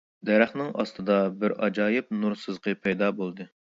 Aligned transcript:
دەرەخنىڭ 0.27 0.69
ئاستىدا 0.83 1.17
بىر 1.43 1.55
ئاجايىپ 1.67 2.09
نۇر 2.23 2.39
سىزىقى 2.45 2.75
پەيدا 2.87 3.13
بولدى. 3.21 3.47